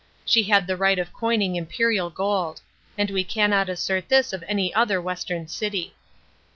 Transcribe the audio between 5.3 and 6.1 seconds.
city.